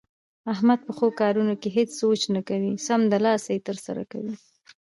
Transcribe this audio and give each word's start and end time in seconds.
احمد 0.53 0.79
په 0.87 0.91
ښو 0.97 1.07
کارونو 1.21 1.53
کې 1.61 1.69
هېڅ 1.77 1.89
سوچ 2.01 2.21
نه 2.35 2.41
کوي، 2.47 2.71
سمدلاسه 2.87 3.49
یې 3.55 3.65
ترسره 3.67 4.03
کوي. 4.11 4.35